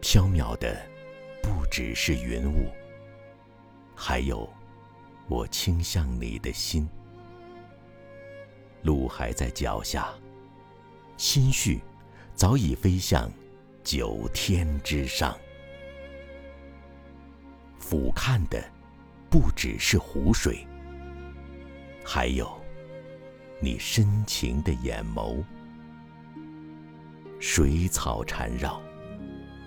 [0.00, 0.80] 飘渺的
[1.42, 2.70] 不只是云雾，
[3.94, 4.48] 还有
[5.28, 6.88] 我倾向你的心。
[8.82, 10.08] 路还在脚下，
[11.18, 11.80] 心绪
[12.34, 13.30] 早已飞向
[13.84, 15.36] 九天之上。
[17.78, 18.62] 俯瞰的
[19.28, 20.66] 不只是湖水，
[22.02, 22.50] 还有
[23.60, 25.44] 你深情的眼眸。
[27.38, 28.80] 水草缠绕，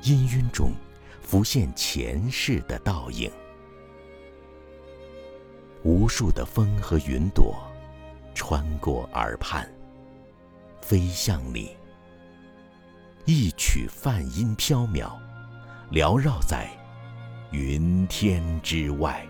[0.03, 0.73] 氤氲中
[1.21, 3.31] 浮现前世的倒影。
[5.81, 7.55] 无数的风和云朵
[8.35, 9.65] 穿过耳畔，
[10.81, 11.75] 飞向你。
[13.23, 15.09] 一曲梵音飘渺，
[15.89, 16.69] 缭绕在
[17.51, 19.25] 云天之外。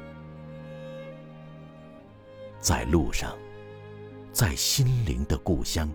[2.60, 3.38] 在路上，
[4.32, 5.88] 在心灵的故乡。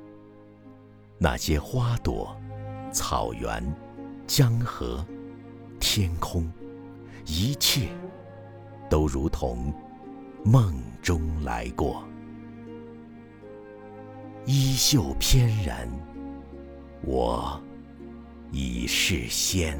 [1.19, 2.41] 那些花朵、
[2.93, 3.61] 草原、
[4.29, 5.03] 江河、
[5.81, 6.47] 天空，
[7.25, 7.89] 一切
[8.91, 9.73] 都如同
[10.45, 12.05] 梦中来过。
[14.45, 15.89] 衣袖翩然，
[17.03, 17.59] 我
[18.53, 19.79] 已是仙。